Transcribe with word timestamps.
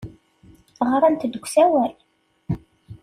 Ɣrant-d 0.91 1.27
deg 1.33 1.43
usawal. 1.45 1.95